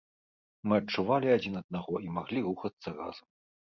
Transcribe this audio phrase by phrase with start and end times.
[0.69, 3.27] Мы адчувалі адзін аднаго і маглі рухацца разам.